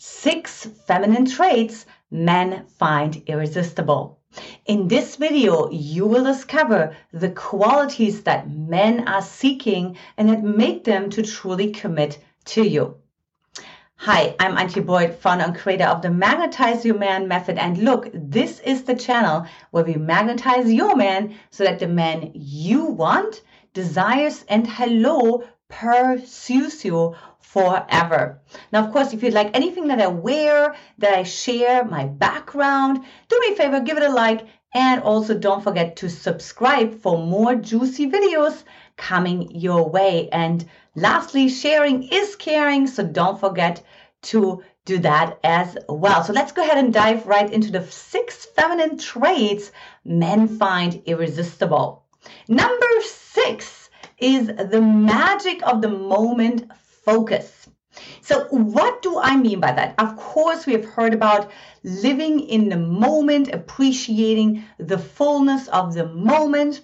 Six 0.00 0.64
feminine 0.86 1.26
traits 1.26 1.84
men 2.08 2.66
find 2.78 3.20
irresistible. 3.26 4.20
In 4.64 4.86
this 4.86 5.16
video, 5.16 5.68
you 5.72 6.06
will 6.06 6.22
discover 6.22 6.94
the 7.12 7.30
qualities 7.30 8.22
that 8.22 8.48
men 8.48 9.08
are 9.08 9.22
seeking 9.22 9.96
and 10.16 10.28
that 10.28 10.44
make 10.44 10.84
them 10.84 11.10
to 11.10 11.24
truly 11.24 11.72
commit 11.72 12.20
to 12.44 12.62
you. 12.62 12.94
Hi, 13.96 14.36
I'm 14.38 14.56
Antia 14.56 14.86
Boyd, 14.86 15.16
founder 15.16 15.46
and 15.46 15.56
creator 15.56 15.86
of 15.86 16.00
the 16.02 16.10
Magnetize 16.10 16.84
Your 16.84 16.96
Man 16.96 17.26
method. 17.26 17.58
And 17.58 17.78
look, 17.78 18.08
this 18.14 18.60
is 18.60 18.84
the 18.84 18.94
channel 18.94 19.46
where 19.72 19.82
we 19.82 19.94
magnetize 19.94 20.72
your 20.72 20.94
man 20.94 21.34
so 21.50 21.64
that 21.64 21.80
the 21.80 21.88
man 21.88 22.30
you 22.34 22.84
want, 22.84 23.42
desires, 23.74 24.44
and 24.48 24.64
hello 24.64 25.42
pursues 25.68 26.84
you 26.84 27.14
forever. 27.40 28.40
Now, 28.72 28.84
of 28.84 28.92
course, 28.92 29.12
if 29.12 29.22
you 29.22 29.30
like 29.30 29.54
anything 29.54 29.88
that 29.88 30.00
I 30.00 30.08
wear, 30.08 30.74
that 30.98 31.14
I 31.14 31.22
share, 31.22 31.84
my 31.84 32.04
background, 32.04 33.04
do 33.28 33.40
me 33.40 33.52
a 33.52 33.56
favor, 33.56 33.80
give 33.80 33.96
it 33.96 34.02
a 34.02 34.12
like, 34.12 34.46
and 34.74 35.02
also 35.02 35.38
don't 35.38 35.64
forget 35.64 35.96
to 35.96 36.10
subscribe 36.10 37.00
for 37.00 37.18
more 37.18 37.54
juicy 37.54 38.10
videos 38.10 38.64
coming 38.96 39.50
your 39.52 39.88
way. 39.88 40.28
And 40.30 40.68
lastly, 40.94 41.48
sharing 41.48 42.02
is 42.02 42.36
caring, 42.36 42.86
so 42.86 43.02
don't 43.02 43.40
forget 43.40 43.82
to 44.22 44.62
do 44.84 44.98
that 44.98 45.38
as 45.44 45.76
well. 45.88 46.24
So 46.24 46.32
let's 46.32 46.52
go 46.52 46.62
ahead 46.62 46.78
and 46.78 46.92
dive 46.92 47.26
right 47.26 47.50
into 47.50 47.70
the 47.70 47.86
six 47.86 48.46
feminine 48.46 48.98
traits 48.98 49.70
men 50.04 50.48
find 50.48 51.02
irresistible. 51.06 52.04
Number 52.48 52.86
six 53.02 53.87
is 54.20 54.46
the 54.46 54.80
magic 54.80 55.66
of 55.66 55.80
the 55.82 55.88
moment 55.88 56.70
focus. 57.04 57.68
So, 58.20 58.44
what 58.50 59.02
do 59.02 59.18
I 59.18 59.36
mean 59.36 59.60
by 59.60 59.72
that? 59.72 59.94
Of 59.98 60.16
course, 60.16 60.66
we 60.66 60.74
have 60.74 60.84
heard 60.84 61.14
about 61.14 61.50
living 61.82 62.40
in 62.40 62.68
the 62.68 62.76
moment, 62.76 63.48
appreciating 63.52 64.62
the 64.78 64.98
fullness 64.98 65.68
of 65.68 65.94
the 65.94 66.06
moment, 66.06 66.82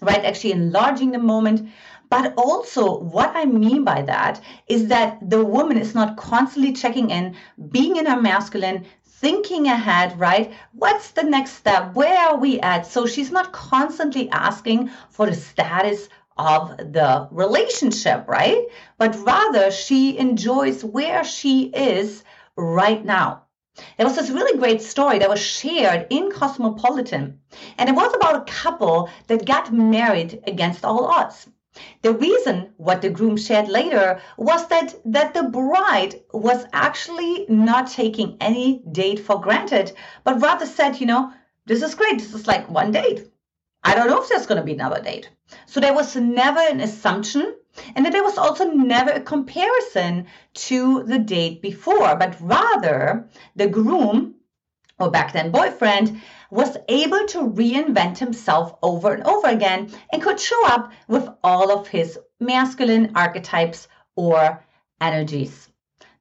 right? 0.00 0.24
Actually, 0.24 0.52
enlarging 0.52 1.10
the 1.12 1.18
moment. 1.18 1.68
But 2.10 2.34
also, 2.36 3.00
what 3.00 3.32
I 3.34 3.44
mean 3.44 3.84
by 3.84 4.02
that 4.02 4.40
is 4.68 4.88
that 4.88 5.18
the 5.28 5.44
woman 5.44 5.78
is 5.78 5.94
not 5.94 6.16
constantly 6.16 6.72
checking 6.72 7.10
in, 7.10 7.36
being 7.70 7.96
in 7.96 8.06
her 8.06 8.20
masculine, 8.20 8.86
thinking 9.04 9.66
ahead, 9.66 10.18
right? 10.18 10.52
What's 10.72 11.12
the 11.12 11.22
next 11.22 11.52
step? 11.52 11.94
Where 11.94 12.18
are 12.18 12.36
we 12.36 12.60
at? 12.60 12.86
So 12.86 13.06
she's 13.06 13.30
not 13.30 13.52
constantly 13.52 14.28
asking 14.30 14.90
for 15.10 15.26
the 15.26 15.34
status 15.34 16.08
of 16.36 16.76
the 16.76 17.28
relationship, 17.30 18.26
right? 18.28 18.66
But 18.98 19.16
rather 19.24 19.70
she 19.70 20.18
enjoys 20.18 20.84
where 20.84 21.24
she 21.24 21.66
is 21.66 22.24
right 22.56 23.04
now. 23.04 23.42
There 23.96 24.06
was 24.06 24.16
this 24.16 24.30
really 24.30 24.58
great 24.58 24.82
story 24.82 25.18
that 25.18 25.28
was 25.28 25.40
shared 25.40 26.06
in 26.10 26.30
Cosmopolitan, 26.30 27.40
and 27.76 27.88
it 27.88 27.94
was 27.96 28.14
about 28.14 28.36
a 28.36 28.52
couple 28.52 29.10
that 29.26 29.46
got 29.46 29.72
married 29.72 30.42
against 30.46 30.84
all 30.84 31.06
odds. 31.06 31.48
The 32.02 32.12
reason, 32.12 32.72
what 32.76 33.02
the 33.02 33.10
groom 33.10 33.36
shared 33.36 33.68
later, 33.68 34.20
was 34.36 34.68
that, 34.68 34.94
that 35.06 35.34
the 35.34 35.42
bride 35.42 36.20
was 36.32 36.66
actually 36.72 37.46
not 37.48 37.90
taking 37.90 38.36
any 38.40 38.80
date 38.92 39.18
for 39.18 39.40
granted, 39.40 39.92
but 40.22 40.40
rather 40.40 40.66
said, 40.66 41.00
you 41.00 41.06
know, 41.06 41.32
this 41.66 41.82
is 41.82 41.96
great. 41.96 42.18
This 42.18 42.32
is 42.32 42.46
like 42.46 42.70
one 42.70 42.92
date. 42.92 43.28
I 43.84 43.94
don't 43.94 44.08
know 44.08 44.22
if 44.22 44.28
there's 44.28 44.46
going 44.46 44.60
to 44.60 44.64
be 44.64 44.72
another 44.72 45.02
date. 45.02 45.28
So 45.66 45.78
there 45.78 45.92
was 45.94 46.16
never 46.16 46.60
an 46.60 46.80
assumption, 46.80 47.54
and 47.94 48.06
there 48.06 48.24
was 48.24 48.38
also 48.38 48.70
never 48.70 49.10
a 49.10 49.20
comparison 49.20 50.26
to 50.54 51.02
the 51.02 51.18
date 51.18 51.60
before, 51.60 52.16
but 52.16 52.36
rather 52.40 53.28
the 53.56 53.68
groom, 53.68 54.36
or 54.98 55.10
back 55.10 55.32
then 55.32 55.50
boyfriend, 55.50 56.22
was 56.50 56.76
able 56.88 57.26
to 57.26 57.50
reinvent 57.50 58.16
himself 58.18 58.74
over 58.82 59.12
and 59.12 59.24
over 59.24 59.48
again 59.48 59.90
and 60.12 60.22
could 60.22 60.40
show 60.40 60.66
up 60.66 60.92
with 61.08 61.28
all 61.42 61.70
of 61.70 61.88
his 61.88 62.18
masculine 62.40 63.12
archetypes 63.14 63.88
or 64.16 64.64
energies. 65.00 65.68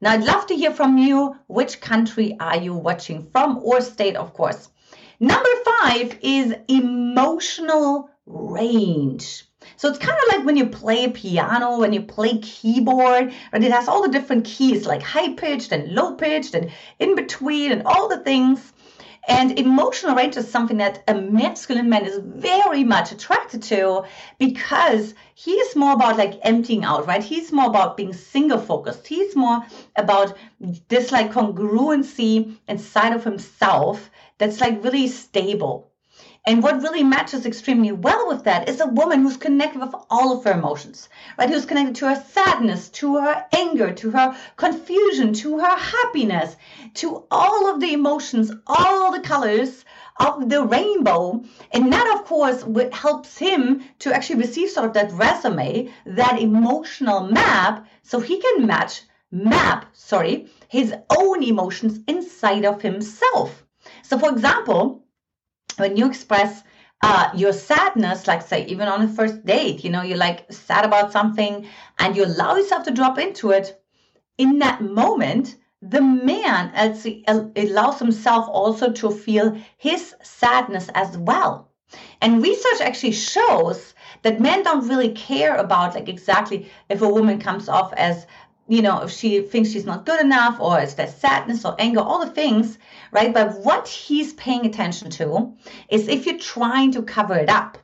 Now, 0.02 0.12
I'd 0.12 0.24
love 0.26 0.48
to 0.48 0.56
hear 0.56 0.72
from 0.72 0.98
you. 0.98 1.38
Which 1.48 1.80
country 1.80 2.36
are 2.40 2.58
you 2.58 2.74
watching 2.74 3.30
from, 3.32 3.60
or 3.60 3.80
state, 3.80 4.18
of 4.18 4.34
course? 4.34 4.70
Number 5.20 5.50
five 5.64 5.73
is 6.22 6.54
emotional 6.68 8.09
range. 8.26 9.46
So 9.78 9.90
it's 9.90 10.00
kind 10.00 10.18
of 10.18 10.38
like 10.38 10.46
when 10.46 10.58
you 10.58 10.68
play 10.68 11.09
piano, 11.09 11.80
when 11.80 11.94
you 11.94 12.02
play 12.02 12.38
keyboard, 12.38 13.34
and 13.52 13.64
it 13.64 13.72
has 13.72 13.88
all 13.88 14.04
the 14.04 14.09
different 14.09 14.46
keys 14.46 14.86
like 14.86 15.02
high 15.02 15.34
pitched 15.34 15.72
and 15.72 15.94
low 15.94 16.16
pitched 16.16 16.54
and 16.54 16.72
in 17.00 17.16
between 17.16 17.72
and 17.72 17.84
all 17.86 18.09
the 18.09 18.20
things. 18.20 18.74
And 19.28 19.58
emotional 19.58 20.16
range 20.16 20.36
is 20.36 20.52
something 20.52 20.78
that 20.78 21.02
a 21.08 21.14
masculine 21.14 21.90
man 21.90 22.06
is 22.06 22.20
very 22.22 22.84
much 22.84 23.14
attracted 23.14 23.64
to 23.64 24.04
because 24.38 25.14
he 25.34 25.52
is 25.54 25.78
more 25.78 25.94
about 25.94 26.18
like 26.18 26.40
emptying 26.44 26.84
out, 26.84 27.08
right? 27.08 27.24
He's 27.24 27.54
more 27.54 27.68
about 27.68 27.96
being 27.96 28.12
single 28.12 28.60
focused. 28.60 29.08
He's 29.08 29.34
more 29.36 29.66
about 29.96 30.38
this 30.90 31.14
like 31.14 31.32
congruency 31.32 32.58
inside 32.68 33.14
of 33.14 33.24
himself 33.24 34.12
that's 34.38 34.60
like 34.60 34.84
really 34.84 35.08
stable. 35.08 35.93
And 36.46 36.62
what 36.62 36.81
really 36.81 37.04
matches 37.04 37.46
extremely 37.46 37.94
well 37.94 38.28
with 38.28 38.44
that 38.44 38.68
is 38.68 38.81
a 38.81 38.88
woman 38.88 39.22
who's 39.22 39.38
connected 39.38 39.80
with 39.80 39.96
all 40.09 40.38
of 40.38 40.44
her 40.44 40.52
emotions, 40.52 41.08
right? 41.38 41.50
Who's 41.50 41.66
connected 41.66 41.96
to 41.96 42.09
her 42.09 42.22
sadness, 42.31 42.90
to 42.90 43.16
her 43.16 43.46
anger, 43.54 43.94
to 43.94 44.12
her 44.12 44.36
confusion, 44.58 45.31
to 45.36 45.59
her 45.59 45.78
happiness, 45.78 46.58
to 46.96 47.26
all 47.31 47.74
of 47.74 47.80
the 47.80 47.94
emotions, 47.94 48.52
all 48.68 49.14
the 49.14 49.22
colors 49.22 49.86
of 50.20 50.50
the 50.50 50.64
rainbow. 50.66 51.42
And 51.72 51.94
that, 51.94 52.14
of 52.14 52.26
course, 52.26 52.66
helps 52.92 53.38
him 53.38 53.81
to 54.00 54.14
actually 54.14 54.42
receive 54.42 54.70
sort 54.70 54.88
of 54.88 54.94
that 54.96 55.14
resume, 55.14 55.94
that 56.06 56.42
emotional 56.42 57.22
map, 57.22 57.88
so 58.02 58.20
he 58.20 58.42
can 58.42 58.68
match, 58.68 59.04
map, 59.31 59.86
sorry, 59.94 60.50
his 60.68 60.94
own 61.10 61.42
emotions 61.42 62.02
inside 62.06 62.66
of 62.66 62.81
himself. 62.81 63.64
So, 64.02 64.20
for 64.20 64.30
example, 64.30 65.03
when 65.78 65.98
you 65.98 66.08
express 66.08 66.64
uh, 67.04 67.30
your 67.36 67.54
sadness, 67.54 68.28
like 68.28 68.42
say, 68.42 68.66
even 68.66 68.88
on 68.88 69.02
a 69.02 69.08
first 69.08 69.46
date, 69.46 69.84
you 69.84 69.90
know, 69.90 70.02
you're 70.02 70.18
like 70.18 70.52
sad 70.52 70.86
about 70.86 71.12
something 71.12 71.68
and 72.00 72.16
you 72.16 72.26
allow 72.26 72.56
yourself 72.56 72.86
to 72.86 72.92
drop 72.92 73.20
into 73.20 73.52
it, 73.52 73.82
in 74.38 74.60
that 74.60 74.82
moment, 74.82 75.58
the 75.82 76.02
man 76.02 76.72
allows 77.56 78.00
himself 78.00 78.48
also 78.48 78.92
to 78.92 79.12
feel 79.12 79.58
his 79.78 80.16
sadness 80.24 80.90
as 80.96 81.18
well. 81.18 81.70
And 82.22 82.42
research 82.42 82.82
actually 82.82 83.12
shows 83.12 83.94
that 84.24 84.40
men 84.40 84.64
don't 84.64 84.88
really 84.88 85.12
care 85.12 85.56
about 85.58 85.96
like 85.96 86.10
exactly 86.10 86.72
if 86.90 87.02
a 87.02 87.10
woman 87.10 87.40
comes 87.40 87.68
off 87.68 87.94
as 87.94 88.26
you 88.68 88.81
know, 88.81 89.03
if 89.03 89.12
she 89.12 89.41
thinks 89.41 89.72
she's 89.72 89.85
not 89.85 90.06
good 90.06 90.22
enough 90.22 90.59
or 90.59 90.79
it's 90.79 90.94
that 90.96 91.19
sadness 91.19 91.66
or 91.66 91.75
anger, 91.79 92.00
all 92.00 92.25
the 92.25 92.31
things, 92.31 92.78
right? 93.12 93.34
But 93.34 93.59
what 93.63 93.88
he's 93.88 94.34
paying 94.34 94.66
attention 94.66 95.09
to 95.12 95.53
is 95.90 96.07
if 96.07 96.25
you're 96.25 96.40
trying 96.40 96.94
to 96.94 97.03
cover 97.03 97.35
it 97.35 97.50
up. 97.50 97.78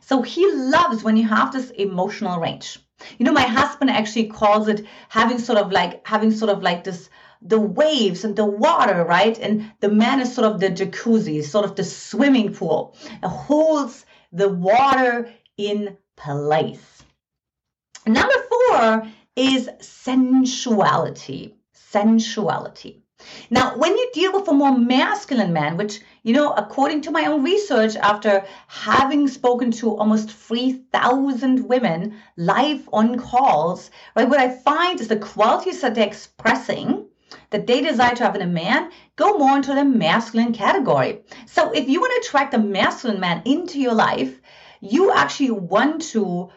So 0.00 0.22
he 0.22 0.50
loves 0.52 1.04
when 1.04 1.16
you 1.16 1.28
have 1.28 1.52
this 1.52 1.70
emotional 1.70 2.40
range. 2.40 2.78
You 3.18 3.26
know, 3.26 3.32
my 3.32 3.42
husband 3.42 3.90
actually 3.90 4.28
calls 4.28 4.68
it 4.68 4.86
having 5.08 5.38
sort 5.38 5.58
of 5.58 5.70
like 5.70 6.06
having 6.06 6.30
sort 6.30 6.50
of 6.50 6.62
like 6.62 6.84
this 6.84 7.10
the 7.42 7.60
waves 7.60 8.24
and 8.24 8.34
the 8.34 8.44
water, 8.44 9.04
right? 9.04 9.38
And 9.38 9.70
the 9.80 9.90
man 9.90 10.20
is 10.20 10.34
sort 10.34 10.50
of 10.50 10.58
the 10.58 10.70
jacuzzi, 10.70 11.44
sort 11.44 11.66
of 11.66 11.76
the 11.76 11.84
swimming 11.84 12.54
pool. 12.54 12.96
It 13.22 13.28
holds 13.28 14.06
the 14.32 14.48
water 14.48 15.30
in 15.56 15.98
place. 16.16 17.04
Number 18.06 18.34
four 18.48 19.06
is 19.36 19.68
sensuality. 19.80 21.54
Sensuality. 21.74 23.02
Now, 23.50 23.76
when 23.76 23.96
you 23.96 24.10
deal 24.12 24.32
with 24.32 24.48
a 24.48 24.52
more 24.52 24.76
masculine 24.76 25.52
man, 25.52 25.76
which, 25.76 26.00
you 26.22 26.32
know, 26.34 26.52
according 26.52 27.02
to 27.02 27.10
my 27.10 27.26
own 27.26 27.42
research, 27.44 27.96
after 27.96 28.44
having 28.68 29.28
spoken 29.28 29.70
to 29.72 29.96
almost 29.96 30.30
3,000 30.30 31.66
women 31.66 32.16
live 32.36 32.88
on 32.92 33.18
calls, 33.18 33.90
right, 34.14 34.28
what 34.28 34.40
I 34.40 34.50
find 34.50 35.00
is 35.00 35.08
the 35.08 35.16
qualities 35.16 35.80
that 35.80 35.94
they're 35.94 36.06
expressing 36.06 37.06
that 37.50 37.66
they 37.66 37.80
desire 37.80 38.14
to 38.14 38.24
have 38.24 38.36
in 38.36 38.42
a 38.42 38.46
man 38.46 38.90
go 39.16 39.38
more 39.38 39.56
into 39.56 39.74
the 39.74 39.84
masculine 39.84 40.52
category. 40.52 41.22
So 41.46 41.72
if 41.72 41.88
you 41.88 42.00
want 42.00 42.12
to 42.22 42.28
attract 42.28 42.54
a 42.54 42.58
masculine 42.58 43.20
man 43.20 43.42
into 43.44 43.80
your 43.80 43.94
life, 43.94 44.40
you 44.80 45.10
actually 45.12 45.52
want 45.52 46.02
to 46.12 46.50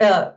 uh, 0.00 0.30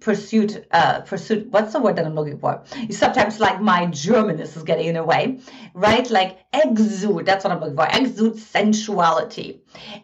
pursuit 0.00 0.66
uh 0.72 1.00
pursuit 1.00 1.46
what's 1.50 1.72
the 1.72 1.80
word 1.80 1.96
that 1.96 2.06
i'm 2.06 2.14
looking 2.14 2.38
for 2.38 2.62
sometimes 2.90 3.38
like 3.38 3.60
my 3.60 3.86
germanness 3.86 4.56
is 4.56 4.62
getting 4.62 4.86
in 4.86 4.94
the 4.94 5.04
way 5.04 5.38
right 5.74 6.10
like 6.10 6.38
exude 6.52 7.26
that's 7.26 7.44
what 7.44 7.52
i'm 7.52 7.60
looking 7.60 7.76
for 7.76 7.88
exude 7.92 8.36
sensuality 8.38 9.60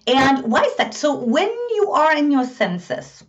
and 0.06 0.44
why 0.44 0.62
is 0.62 0.76
that 0.76 0.94
so 0.94 1.14
when 1.14 1.48
you 1.48 1.90
are 1.92 2.14
in 2.14 2.30
your 2.30 2.44
senses 2.44 3.24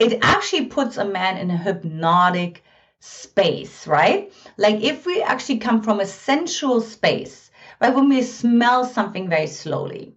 it 0.00 0.18
actually 0.22 0.66
puts 0.66 0.96
a 0.96 1.04
man 1.04 1.36
in 1.36 1.50
a 1.50 1.56
hypnotic 1.56 2.62
space, 3.00 3.86
right? 3.86 4.32
Like 4.56 4.80
if 4.82 5.06
we 5.06 5.22
actually 5.22 5.58
come 5.58 5.82
from 5.82 6.00
a 6.00 6.06
sensual 6.06 6.80
space, 6.80 7.50
right? 7.80 7.94
When 7.94 8.08
we 8.08 8.22
smell 8.22 8.84
something 8.84 9.28
very 9.28 9.46
slowly, 9.46 10.14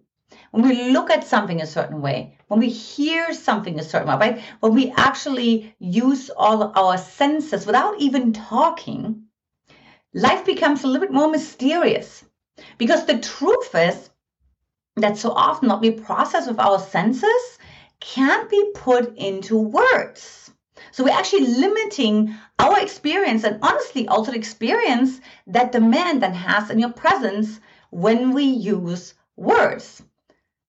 when 0.52 0.68
we 0.68 0.90
look 0.90 1.08
at 1.08 1.26
something 1.26 1.62
a 1.62 1.66
certain 1.66 2.02
way, 2.02 2.36
when 2.48 2.60
we 2.60 2.68
hear 2.68 3.32
something 3.32 3.80
a 3.80 3.82
certain 3.82 4.08
way, 4.08 4.16
right? 4.16 4.42
When 4.60 4.74
we 4.74 4.92
actually 4.98 5.74
use 5.78 6.28
all 6.28 6.72
our 6.76 6.98
senses 6.98 7.64
without 7.64 7.98
even 7.98 8.34
talking, 8.34 9.24
life 10.12 10.44
becomes 10.44 10.84
a 10.84 10.88
little 10.88 11.00
bit 11.00 11.10
more 11.10 11.30
mysterious. 11.30 12.22
Because 12.76 13.06
the 13.06 13.18
truth 13.18 13.74
is 13.74 14.10
that 14.96 15.16
so 15.16 15.30
often 15.30 15.70
what 15.70 15.80
we 15.80 15.90
process 15.90 16.46
with 16.46 16.58
our 16.58 16.78
senses 16.78 17.58
can't 18.00 18.50
be 18.50 18.72
put 18.74 19.16
into 19.16 19.56
words. 19.56 20.50
So 20.90 21.02
we're 21.02 21.18
actually 21.18 21.46
limiting 21.46 22.34
our 22.58 22.78
experience 22.78 23.44
and 23.44 23.58
honestly 23.62 24.06
also 24.06 24.32
the 24.32 24.38
experience 24.38 25.18
that 25.46 25.72
the 25.72 25.80
man 25.80 26.18
then 26.18 26.34
has 26.34 26.68
in 26.68 26.78
your 26.78 26.92
presence 26.92 27.58
when 27.90 28.32
we 28.34 28.44
use 28.44 29.14
words. 29.34 30.02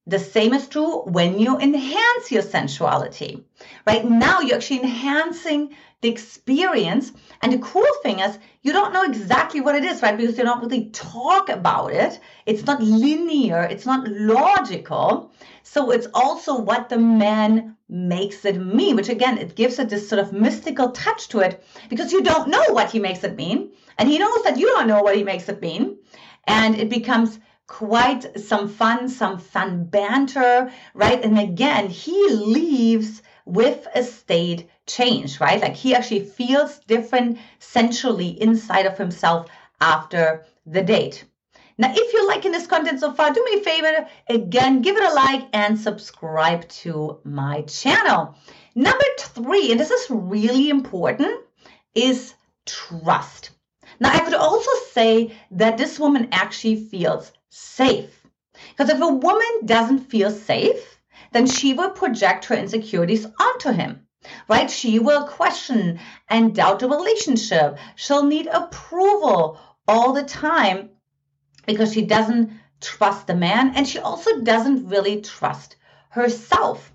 The 0.06 0.20
same 0.20 0.54
is 0.54 0.68
true 0.68 1.04
when 1.04 1.40
you 1.40 1.58
enhance 1.58 2.30
your 2.30 2.42
sensuality. 2.42 3.46
Right 3.88 4.04
now, 4.04 4.42
you're 4.42 4.58
actually 4.58 4.82
enhancing 4.82 5.76
the 6.02 6.10
experience. 6.10 7.14
And 7.42 7.54
the 7.54 7.60
cool 7.60 7.88
thing 8.02 8.20
is, 8.20 8.38
you 8.64 8.74
don't 8.74 8.94
know 8.94 9.04
exactly 9.04 9.62
what 9.62 9.76
it 9.76 9.86
is, 9.86 10.02
right? 10.02 10.18
Because 10.18 10.38
you 10.38 10.44
don't 10.44 10.62
really 10.62 10.90
talk 10.90 11.48
about 11.48 11.94
it. 11.94 12.20
It's 12.46 12.66
not 12.66 12.84
linear, 12.84 13.64
it's 13.64 13.86
not 13.86 14.06
logical. 14.08 15.32
So 15.64 15.92
it's 15.92 16.08
also 16.14 16.60
what 16.60 16.90
the 16.90 17.00
man 17.00 17.78
makes 17.88 18.44
it 18.44 18.58
mean, 18.58 18.98
which 18.98 19.08
again, 19.08 19.38
it 19.38 19.56
gives 19.56 19.80
it 19.80 19.88
this 19.88 20.10
sort 20.10 20.20
of 20.20 20.34
mystical 20.34 20.92
touch 20.92 21.30
to 21.30 21.40
it 21.40 21.64
because 21.90 22.12
you 22.12 22.22
don't 22.22 22.50
know 22.50 22.66
what 22.72 22.92
he 22.92 23.00
makes 23.00 23.24
it 23.24 23.38
mean. 23.38 23.72
And 23.98 24.10
he 24.10 24.20
knows 24.20 24.44
that 24.44 24.58
you 24.58 24.68
don't 24.68 24.88
know 24.88 25.02
what 25.02 25.16
he 25.16 25.24
makes 25.24 25.48
it 25.48 25.62
mean. 25.62 25.98
And 26.46 26.76
it 26.76 26.90
becomes 26.90 27.40
quite 27.68 28.40
some 28.40 28.68
fun, 28.68 29.10
some 29.10 29.38
fun 29.38 29.86
banter, 29.86 30.72
right? 30.94 31.24
And 31.24 31.40
again, 31.40 31.90
he 31.90 32.30
leaves 32.30 33.22
with 33.46 33.88
a 33.96 34.04
state 34.04 34.70
change, 34.86 35.40
right? 35.40 35.62
Like 35.62 35.76
he 35.76 35.96
actually 35.96 36.26
feels 36.26 36.80
different 36.80 37.40
sensually 37.60 38.42
inside 38.42 38.86
of 38.86 38.98
himself 38.98 39.50
after 39.80 40.46
the 40.66 40.82
date. 40.82 41.26
Now, 41.78 41.92
if 41.96 42.14
you're 42.14 42.28
liking 42.28 42.52
this 42.52 42.68
content 42.68 43.00
so 43.00 43.12
far, 43.12 43.34
do 43.34 43.44
me 43.44 43.60
a 43.60 43.64
favor, 43.64 44.08
again, 44.28 44.82
give 44.82 44.96
it 44.96 45.04
a 45.04 45.14
like 45.14 45.48
and 45.54 45.80
subscribe 45.80 46.68
to 46.70 47.20
my 47.24 47.64
channel. 47.64 48.36
Number 48.76 49.06
three, 49.20 49.72
and 49.72 49.80
this 49.80 49.90
is 49.90 50.10
really 50.10 50.70
important, 50.70 51.44
is 51.96 52.36
trust. 52.66 53.52
Now, 54.00 54.12
I 54.14 54.20
could 54.20 54.36
also 54.36 54.72
say 54.92 55.36
that 55.52 55.78
this 55.78 56.00
woman 56.00 56.30
actually 56.32 56.76
feels 56.76 57.32
safe. 57.54 58.26
Because 58.70 58.90
if 58.90 59.02
a 59.02 59.08
woman 59.08 59.66
doesn't 59.66 60.10
feel 60.10 60.32
safe, 60.32 61.00
then 61.32 61.46
she 61.46 61.74
will 61.74 61.92
project 61.92 62.46
her 62.46 62.56
insecurities 62.56 63.26
onto 63.40 63.72
him, 63.72 64.08
right? 64.48 64.70
She 64.70 65.00
will 65.00 65.28
question 65.28 66.00
and 66.30 66.56
doubt 66.56 66.80
the 66.80 66.90
relationship. 66.90 67.78
She'll 67.96 68.26
need 68.26 68.48
approval 68.48 69.60
all 69.88 70.14
the 70.14 70.24
time 70.24 70.92
because 71.66 71.94
she 71.94 72.04
doesn't 72.06 72.52
trust 72.80 73.28
the 73.28 73.36
man 73.36 73.74
and 73.76 73.88
she 73.88 74.00
also 74.00 74.42
doesn't 74.42 74.88
really 74.88 75.22
trust 75.22 75.76
herself. 76.10 76.93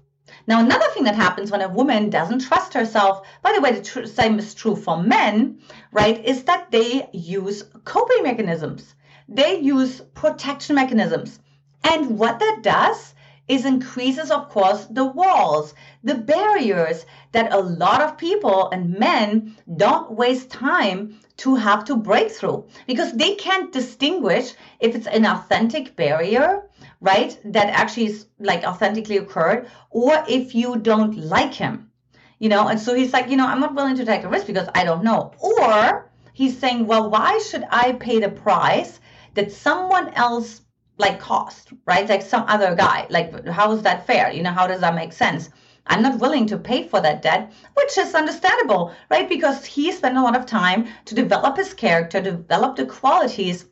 Now, 0.48 0.58
another 0.60 0.88
thing 0.94 1.04
that 1.04 1.14
happens 1.14 1.52
when 1.52 1.62
a 1.62 1.68
woman 1.68 2.10
doesn't 2.10 2.40
trust 2.40 2.74
herself, 2.74 3.24
by 3.42 3.52
the 3.52 3.60
way, 3.60 3.72
the 3.72 3.82
tr- 3.82 4.06
same 4.06 4.38
is 4.40 4.54
true 4.54 4.74
for 4.74 5.00
men, 5.00 5.60
right, 5.92 6.24
is 6.24 6.42
that 6.44 6.72
they 6.72 7.08
use 7.12 7.62
coping 7.84 8.24
mechanisms 8.24 8.96
they 9.28 9.60
use 9.60 10.00
protection 10.14 10.74
mechanisms. 10.74 11.38
And 11.84 12.18
what 12.18 12.38
that 12.38 12.60
does 12.62 13.14
is 13.48 13.64
increases, 13.64 14.30
of 14.30 14.48
course, 14.50 14.86
the 14.86 15.04
walls, 15.04 15.74
the 16.04 16.14
barriers 16.14 17.06
that 17.32 17.52
a 17.52 17.58
lot 17.58 18.02
of 18.02 18.18
people 18.18 18.68
and 18.70 18.98
men 18.98 19.56
don't 19.76 20.12
waste 20.12 20.50
time 20.50 21.18
to 21.38 21.54
have 21.54 21.84
to 21.84 21.96
break 21.96 22.30
through 22.30 22.66
because 22.86 23.12
they 23.12 23.34
can't 23.34 23.72
distinguish 23.72 24.52
if 24.80 24.94
it's 24.94 25.06
an 25.06 25.24
authentic 25.24 25.96
barrier, 25.96 26.68
right, 27.00 27.38
that 27.44 27.68
actually 27.68 28.06
is 28.06 28.26
like 28.38 28.64
authentically 28.64 29.16
occurred, 29.16 29.68
or 29.90 30.24
if 30.28 30.54
you 30.54 30.76
don't 30.76 31.16
like 31.16 31.54
him, 31.54 31.90
you 32.38 32.48
know. 32.48 32.68
And 32.68 32.78
so 32.78 32.94
he's 32.94 33.12
like, 33.12 33.30
you 33.30 33.36
know, 33.36 33.46
I'm 33.46 33.60
not 33.60 33.74
willing 33.74 33.96
to 33.96 34.04
take 34.04 34.24
a 34.24 34.28
risk 34.28 34.46
because 34.46 34.68
I 34.74 34.84
don't 34.84 35.04
know. 35.04 35.32
Or 35.38 36.10
he's 36.32 36.58
saying, 36.58 36.86
well, 36.86 37.08
why 37.08 37.38
should 37.38 37.64
I 37.70 37.92
pay 37.92 38.20
the 38.20 38.28
price 38.28 39.00
that 39.34 39.52
someone 39.52 40.08
else 40.14 40.62
like 40.98 41.20
cost, 41.20 41.72
right? 41.86 42.08
Like 42.08 42.22
some 42.22 42.44
other 42.48 42.74
guy. 42.74 43.06
Like, 43.08 43.46
how 43.46 43.72
is 43.72 43.82
that 43.82 44.06
fair? 44.06 44.30
You 44.32 44.42
know, 44.42 44.52
how 44.52 44.66
does 44.66 44.80
that 44.80 44.94
make 44.94 45.12
sense? 45.12 45.50
I'm 45.86 46.02
not 46.02 46.18
willing 46.18 46.46
to 46.46 46.58
pay 46.58 46.86
for 46.86 47.00
that 47.00 47.22
debt, 47.22 47.52
which 47.74 47.96
is 47.96 48.14
understandable, 48.14 48.92
right? 49.10 49.28
Because 49.28 49.64
he 49.64 49.90
spent 49.90 50.18
a 50.18 50.22
lot 50.22 50.36
of 50.36 50.44
time 50.44 50.88
to 51.06 51.14
develop 51.14 51.56
his 51.56 51.72
character, 51.72 52.20
develop 52.20 52.76
the 52.76 52.84
qualities 52.84 53.66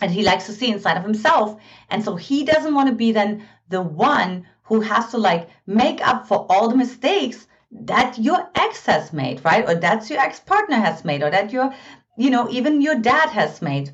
that 0.00 0.10
he 0.10 0.22
likes 0.22 0.46
to 0.46 0.52
see 0.52 0.70
inside 0.70 0.96
of 0.96 1.02
himself. 1.02 1.60
And 1.90 2.02
so 2.02 2.16
he 2.16 2.44
doesn't 2.44 2.74
want 2.74 2.88
to 2.88 2.94
be 2.94 3.12
then 3.12 3.46
the 3.68 3.82
one 3.82 4.46
who 4.62 4.80
has 4.80 5.10
to 5.10 5.18
like 5.18 5.48
make 5.66 6.06
up 6.06 6.26
for 6.26 6.46
all 6.50 6.68
the 6.68 6.76
mistakes 6.76 7.46
that 7.72 8.18
your 8.18 8.48
ex 8.54 8.86
has 8.86 9.12
made, 9.12 9.44
right? 9.44 9.68
Or 9.68 9.74
that 9.74 10.08
your 10.08 10.20
ex 10.20 10.40
partner 10.40 10.76
has 10.76 11.04
made, 11.04 11.22
or 11.22 11.30
that 11.30 11.52
your, 11.52 11.74
you 12.16 12.30
know, 12.30 12.48
even 12.50 12.80
your 12.80 12.94
dad 12.94 13.30
has 13.30 13.60
made. 13.60 13.90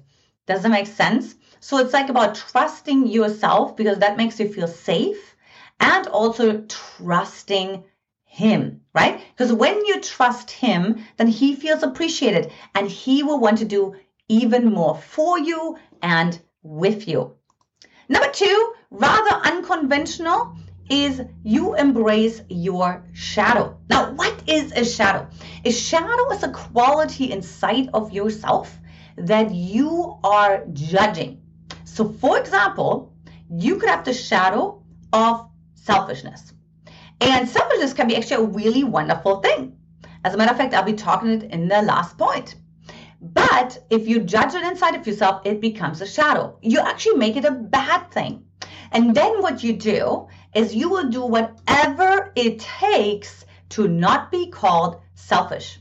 Does 0.47 0.63
that 0.63 0.71
make 0.71 0.87
sense? 0.87 1.35
So 1.65 1.79
it's 1.79 1.93
like 1.93 2.09
about 2.09 2.35
trusting 2.35 3.07
yourself 3.07 3.77
because 3.77 3.99
that 3.99 4.17
makes 4.17 4.41
you 4.41 4.49
feel 4.49 4.67
safe 4.67 5.37
and 5.79 6.09
also 6.09 6.63
trusting 6.63 7.85
him, 8.25 8.81
right? 8.93 9.21
Because 9.31 9.53
when 9.53 9.87
you 9.87 10.01
trust 10.01 10.51
him, 10.51 11.05
then 11.19 11.29
he 11.29 11.55
feels 11.55 11.85
appreciated 11.85 12.51
and 12.75 12.89
he 12.89 13.23
will 13.23 13.39
want 13.39 13.59
to 13.59 13.65
do 13.65 13.95
even 14.29 14.73
more 14.73 14.97
for 14.97 15.39
you 15.39 15.79
and 16.03 16.41
with 16.65 17.07
you. 17.07 17.37
Number 18.09 18.33
two, 18.33 18.75
rather 18.91 19.31
unconventional, 19.31 20.57
is 20.91 21.23
you 21.45 21.77
embrace 21.77 22.43
your 22.49 23.05
shadow. 23.13 23.79
Now, 23.89 24.11
what 24.15 24.49
is 24.49 24.73
a 24.73 24.85
shadow? 24.85 25.29
A 25.65 25.71
shadow 25.71 26.33
is 26.33 26.43
a 26.43 26.51
quality 26.51 27.31
inside 27.31 27.89
of 27.95 28.13
yourself 28.13 28.77
that 29.17 29.55
you 29.55 30.19
are 30.25 30.65
judging. 30.73 31.42
So, 31.93 32.09
for 32.09 32.39
example, 32.39 33.13
you 33.51 33.77
could 33.77 33.91
have 33.91 34.03
the 34.03 34.15
shadow 34.15 34.83
of 35.13 35.47
selfishness. 35.75 36.55
And 37.21 37.47
selfishness 37.47 37.93
can 37.93 38.09
be 38.09 38.17
actually 38.17 38.45
a 38.45 38.49
really 38.49 38.83
wonderful 38.83 39.41
thing. 39.41 39.77
As 40.25 40.33
a 40.33 40.39
matter 40.39 40.53
of 40.53 40.57
fact, 40.57 40.73
I'll 40.73 40.85
be 40.85 40.95
talking 40.95 41.29
it 41.29 41.43
in 41.43 41.69
the 41.69 41.83
last 41.83 42.17
point. 42.17 42.55
But 43.21 43.79
if 43.91 44.09
you 44.09 44.21
judge 44.21 44.55
it 44.55 44.65
inside 44.65 44.95
of 44.95 45.07
yourself, 45.07 45.43
it 45.45 45.61
becomes 45.61 46.01
a 46.01 46.07
shadow. 46.07 46.57
You 46.63 46.81
actually 46.81 47.17
make 47.17 47.37
it 47.37 47.45
a 47.45 47.51
bad 47.51 48.11
thing. 48.11 48.47
And 48.91 49.15
then 49.15 49.43
what 49.43 49.63
you 49.63 49.75
do 49.75 50.29
is 50.55 50.75
you 50.75 50.89
will 50.89 51.11
do 51.11 51.27
whatever 51.27 52.33
it 52.35 52.59
takes 52.61 53.45
to 53.69 53.87
not 53.87 54.31
be 54.31 54.51
called 54.51 54.99
selfish 55.15 55.79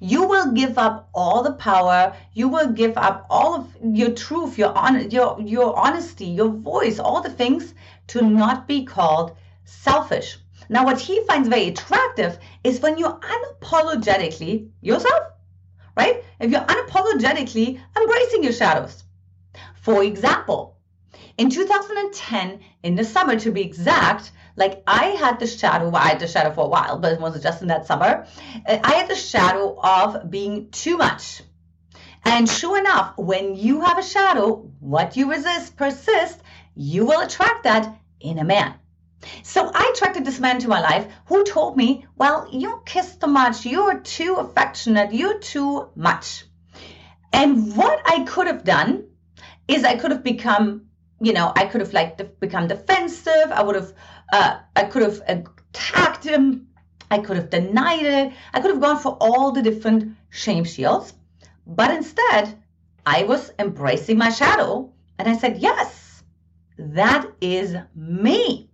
you 0.00 0.26
will 0.26 0.52
give 0.52 0.78
up 0.78 1.08
all 1.14 1.42
the 1.42 1.52
power. 1.52 2.14
You 2.32 2.48
will 2.48 2.72
give 2.72 2.96
up 2.96 3.26
all 3.28 3.54
of 3.54 3.76
your 3.82 4.12
truth 4.12 4.58
your 4.58 4.76
on 4.76 5.10
your 5.10 5.40
your 5.40 5.78
honesty 5.78 6.26
your 6.26 6.48
voice 6.48 6.98
all 6.98 7.20
the 7.20 7.30
things 7.30 7.74
to 8.08 8.22
not 8.22 8.66
be 8.68 8.84
called 8.84 9.36
selfish. 9.64 10.38
Now 10.68 10.84
what 10.84 11.00
he 11.00 11.22
finds 11.24 11.48
very 11.48 11.68
attractive 11.68 12.38
is 12.64 12.80
when 12.80 12.98
you're 12.98 13.18
unapologetically 13.18 14.70
yourself 14.80 15.32
right? 15.98 16.22
If 16.38 16.52
you're 16.52 16.60
unapologetically 16.60 17.80
embracing 17.96 18.44
your 18.44 18.52
shadows. 18.52 19.02
For 19.82 20.04
example 20.04 20.77
in 21.38 21.50
2010 21.50 22.60
in 22.82 22.94
the 22.96 23.04
summer 23.04 23.38
to 23.38 23.50
be 23.50 23.62
exact 23.62 24.32
like 24.56 24.82
I 24.88 25.10
had 25.10 25.38
the 25.38 25.46
shadow, 25.46 25.94
I 25.94 26.08
had 26.08 26.18
the 26.18 26.26
shadow 26.26 26.52
for 26.52 26.64
a 26.64 26.68
while, 26.68 26.98
but 26.98 27.12
it 27.12 27.20
wasn't 27.20 27.44
just 27.44 27.62
in 27.62 27.68
that 27.68 27.86
summer. 27.86 28.26
Uh, 28.68 28.78
I 28.82 28.94
had 28.94 29.08
the 29.08 29.14
shadow 29.14 29.78
of 29.80 30.28
being 30.30 30.70
too 30.70 30.96
much. 30.96 31.42
And 32.24 32.48
sure 32.48 32.76
enough, 32.76 33.16
when 33.16 33.54
you 33.54 33.82
have 33.82 33.98
a 33.98 34.02
shadow, 34.02 34.68
what 34.80 35.16
you 35.16 35.30
resist 35.30 35.76
persists, 35.76 36.42
you 36.74 37.06
will 37.06 37.20
attract 37.20 37.62
that 37.64 37.96
in 38.20 38.38
a 38.38 38.44
man. 38.44 38.74
So 39.44 39.70
I 39.72 39.92
attracted 39.94 40.24
this 40.24 40.40
man 40.40 40.58
to 40.60 40.68
my 40.68 40.80
life 40.80 41.06
who 41.26 41.44
told 41.44 41.76
me, 41.76 42.06
Well, 42.16 42.48
you 42.50 42.82
kiss 42.84 43.16
too 43.16 43.28
much, 43.28 43.64
you're 43.64 44.00
too 44.00 44.34
affectionate, 44.34 45.12
you're 45.12 45.38
too 45.38 45.90
much. 45.94 46.44
And 47.32 47.76
what 47.76 48.00
I 48.04 48.24
could 48.24 48.48
have 48.48 48.64
done 48.64 49.04
is 49.68 49.84
I 49.84 49.96
could 49.96 50.10
have 50.10 50.24
become, 50.24 50.87
you 51.20 51.32
know, 51.32 51.52
I 51.54 51.66
could 51.66 51.80
have 51.80 51.92
like 51.92 52.40
become 52.40 52.68
defensive. 52.68 53.50
I 53.50 53.62
would 53.62 53.76
have 53.76 53.92
uh, 54.32 54.58
I 54.76 54.84
could 54.84 55.02
have 55.02 55.20
attacked 55.26 56.24
him 56.24 56.68
I 57.10 57.18
could 57.18 57.36
have 57.36 57.50
denied 57.50 58.04
it. 58.04 58.32
I 58.52 58.60
could 58.60 58.70
have 58.70 58.80
gone 58.80 58.98
for 58.98 59.16
all 59.20 59.52
the 59.52 59.62
different 59.62 60.16
shame 60.30 60.64
shields. 60.64 61.14
But 61.66 61.90
instead, 61.90 62.62
I 63.06 63.24
was 63.24 63.52
embracing 63.58 64.18
my 64.18 64.30
shadow 64.30 64.92
and 65.18 65.28
I 65.28 65.36
said, 65.36 65.58
yes, 65.58 66.22
that 66.78 67.26
is 67.40 67.74
me. 67.94 68.70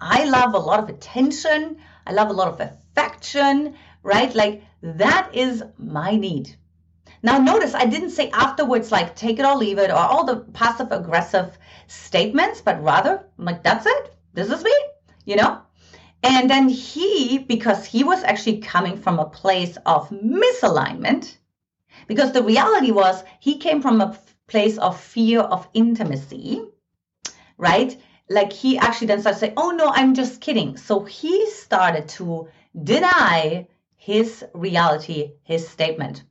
I 0.00 0.24
love 0.24 0.54
a 0.54 0.58
lot 0.58 0.80
of 0.80 0.88
attention. 0.88 1.78
I 2.06 2.12
love 2.12 2.28
a 2.28 2.32
lot 2.34 2.48
of 2.48 2.60
affection, 2.60 3.76
right? 4.02 4.34
Like 4.34 4.62
that 4.82 5.30
is 5.32 5.62
my 5.78 6.16
need. 6.16 6.56
Now, 7.24 7.38
notice 7.38 7.74
I 7.74 7.86
didn't 7.86 8.10
say 8.10 8.28
afterwards, 8.34 8.92
like, 8.92 9.16
take 9.16 9.38
it 9.38 9.46
or 9.46 9.56
leave 9.56 9.78
it, 9.78 9.90
or 9.90 9.96
all 9.96 10.24
the 10.24 10.40
passive 10.52 10.92
aggressive 10.92 11.56
statements, 11.86 12.60
but 12.60 12.82
rather, 12.82 13.24
I'm 13.38 13.46
like, 13.46 13.62
that's 13.62 13.86
it. 13.86 14.14
This 14.34 14.50
is 14.50 14.62
me, 14.62 14.74
you 15.24 15.36
know? 15.36 15.62
And 16.22 16.50
then 16.50 16.68
he, 16.68 17.38
because 17.38 17.86
he 17.86 18.04
was 18.04 18.22
actually 18.24 18.58
coming 18.58 18.98
from 18.98 19.18
a 19.18 19.24
place 19.24 19.78
of 19.86 20.10
misalignment, 20.10 21.38
because 22.08 22.32
the 22.32 22.42
reality 22.42 22.90
was 22.90 23.24
he 23.40 23.56
came 23.56 23.80
from 23.80 24.02
a 24.02 24.18
place 24.46 24.76
of 24.76 25.00
fear 25.00 25.40
of 25.40 25.66
intimacy, 25.72 26.62
right? 27.56 27.98
Like 28.28 28.52
he 28.52 28.76
actually 28.76 29.06
then 29.06 29.22
started 29.22 29.38
saying, 29.38 29.54
oh 29.56 29.70
no, 29.70 29.88
I'm 29.88 30.12
just 30.12 30.42
kidding. 30.42 30.76
So 30.76 31.00
he 31.04 31.48
started 31.48 32.06
to 32.20 32.48
deny 32.82 33.66
his 33.96 34.44
reality, 34.52 35.32
his 35.42 35.66
statement. 35.66 36.22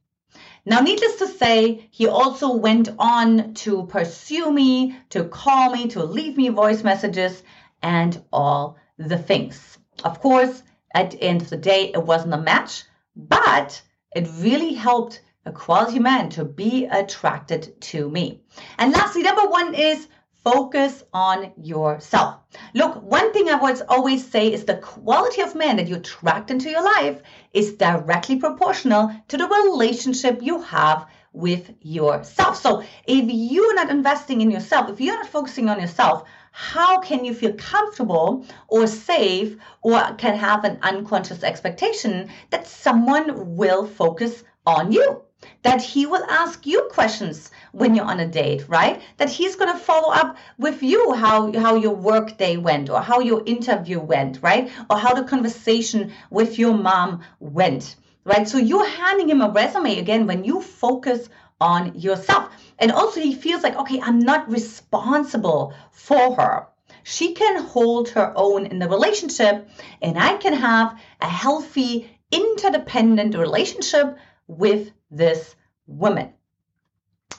Now, 0.65 0.79
needless 0.79 1.17
to 1.17 1.27
say, 1.27 1.89
he 1.91 2.07
also 2.07 2.53
went 2.53 2.87
on 2.97 3.53
to 3.55 3.85
pursue 3.87 4.51
me, 4.51 4.97
to 5.09 5.25
call 5.25 5.71
me, 5.71 5.89
to 5.89 6.03
leave 6.03 6.37
me 6.37 6.47
voice 6.49 6.83
messages, 6.83 7.43
and 7.81 8.23
all 8.31 8.77
the 8.97 9.17
things. 9.17 9.77
Of 10.05 10.21
course, 10.21 10.63
at 10.93 11.11
the 11.11 11.23
end 11.23 11.41
of 11.41 11.49
the 11.49 11.57
day, 11.57 11.91
it 11.93 12.03
wasn't 12.03 12.35
a 12.35 12.37
match, 12.37 12.83
but 13.15 13.81
it 14.15 14.29
really 14.37 14.73
helped 14.73 15.21
a 15.45 15.51
quality 15.51 15.99
man 15.99 16.29
to 16.29 16.45
be 16.45 16.85
attracted 16.85 17.81
to 17.81 18.09
me. 18.09 18.41
And 18.77 18.93
lastly, 18.93 19.23
number 19.23 19.45
one 19.45 19.75
is 19.75 20.07
Focus 20.43 21.03
on 21.13 21.51
yourself. 21.61 22.39
Look, 22.73 23.01
one 23.01 23.31
thing 23.31 23.49
I 23.49 23.55
would 23.55 23.81
always 23.87 24.29
say 24.29 24.51
is 24.51 24.65
the 24.65 24.75
quality 24.75 25.41
of 25.41 25.55
man 25.55 25.77
that 25.77 25.87
you 25.87 25.95
attract 25.95 26.51
into 26.51 26.69
your 26.69 26.83
life 26.83 27.21
is 27.53 27.73
directly 27.73 28.37
proportional 28.37 29.11
to 29.29 29.37
the 29.37 29.47
relationship 29.47 30.41
you 30.41 30.61
have 30.61 31.07
with 31.33 31.71
yourself. 31.81 32.59
So 32.59 32.83
if 33.07 33.25
you're 33.27 33.75
not 33.75 33.89
investing 33.89 34.41
in 34.41 34.51
yourself, 34.51 34.89
if 34.89 35.01
you're 35.01 35.15
not 35.15 35.27
focusing 35.27 35.69
on 35.69 35.79
yourself, 35.79 36.27
how 36.51 36.99
can 36.99 37.25
you 37.25 37.33
feel 37.33 37.53
comfortable 37.53 38.45
or 38.67 38.85
safe 38.85 39.57
or 39.81 39.99
can 40.17 40.35
have 40.37 40.63
an 40.63 40.77
unconscious 40.83 41.43
expectation 41.43 42.29
that 42.51 42.67
someone 42.67 43.55
will 43.55 43.87
focus 43.87 44.43
on 44.65 44.91
you? 44.91 45.23
That 45.63 45.81
he 45.81 46.05
will 46.05 46.23
ask 46.29 46.65
you 46.65 46.87
questions 46.91 47.51
when 47.71 47.95
you're 47.95 48.05
on 48.05 48.19
a 48.19 48.27
date, 48.27 48.65
right? 48.67 49.01
That 49.17 49.29
he's 49.29 49.55
going 49.55 49.71
to 49.71 49.77
follow 49.79 50.13
up 50.13 50.37
with 50.57 50.83
you 50.83 51.13
how 51.13 51.51
how 51.59 51.75
your 51.75 51.95
work 51.95 52.37
day 52.37 52.57
went 52.57 52.89
or 52.89 53.01
how 53.01 53.19
your 53.19 53.43
interview 53.45 53.99
went, 53.99 54.39
right? 54.41 54.71
Or 54.89 54.97
how 54.97 55.13
the 55.13 55.23
conversation 55.23 56.11
with 56.29 56.59
your 56.59 56.73
mom 56.73 57.23
went, 57.39 57.95
right? 58.25 58.47
So 58.47 58.57
you're 58.57 58.87
handing 58.87 59.29
him 59.29 59.41
a 59.41 59.49
resume 59.49 59.99
again 59.99 60.27
when 60.27 60.43
you 60.43 60.61
focus 60.61 61.29
on 61.59 61.97
yourself. 61.97 62.49
And 62.79 62.91
also 62.91 63.21
he 63.21 63.33
feels 63.33 63.63
like, 63.63 63.75
okay, 63.77 64.01
I'm 64.01 64.19
not 64.19 64.49
responsible 64.49 65.73
for 65.91 66.35
her. 66.35 66.67
She 67.03 67.33
can 67.33 67.61
hold 67.61 68.09
her 68.09 68.33
own 68.35 68.65
in 68.65 68.79
the 68.79 68.87
relationship 68.87 69.69
and 70.01 70.17
I 70.17 70.37
can 70.37 70.53
have 70.53 70.99
a 71.21 71.27
healthy 71.27 72.09
interdependent 72.31 73.35
relationship 73.35 74.17
with 74.47 74.91
this 75.11 75.55
woman. 75.87 76.33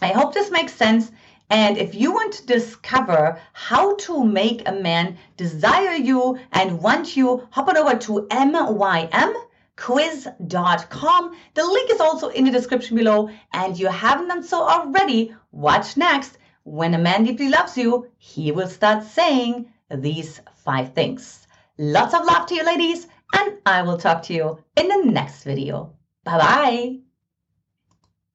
I 0.01 0.09
hope 0.09 0.35
this 0.35 0.51
makes 0.51 0.75
sense. 0.75 1.11
And 1.51 1.77
if 1.79 1.95
you 1.95 2.13
want 2.13 2.33
to 2.35 2.47
discover 2.47 3.41
how 3.53 3.97
to 3.97 4.25
make 4.25 4.67
a 4.67 4.73
man 4.73 5.17
desire 5.37 5.95
you 5.95 6.39
and 6.53 6.81
want 6.81 7.17
you, 7.17 7.47
hop 7.51 7.69
on 7.69 7.77
over 7.77 7.97
to 7.97 8.27
mymquiz.com. 8.31 9.37
The 11.55 11.65
link 11.65 11.91
is 11.91 12.01
also 12.01 12.29
in 12.29 12.45
the 12.45 12.51
description 12.51 12.97
below. 12.97 13.31
And 13.53 13.79
you 13.79 13.89
haven't 13.89 14.29
done 14.29 14.43
so 14.43 14.63
already, 14.63 15.35
watch 15.53 15.97
next. 15.97 16.39
When 16.65 16.95
a 16.95 16.99
man 16.99 17.25
deeply 17.25 17.51
loves 17.51 17.77
you, 17.77 18.11
he 18.17 18.51
will 18.51 18.69
start 18.69 19.05
saying 19.05 19.67
these 19.91 20.41
five 20.65 20.95
things. 20.95 21.47
Lots 21.77 22.15
of 22.15 22.25
love 22.25 22.47
to 22.47 22.55
you, 22.55 22.65
ladies, 22.65 23.07
and 23.35 23.59
I 23.67 23.83
will 23.83 23.99
talk 23.99 24.23
to 24.25 24.35
you 24.35 24.59
in 24.77 24.89
the 24.89 25.03
next 25.05 25.45
video. 25.45 25.93
Bye 26.25 26.39
bye. 26.39 27.04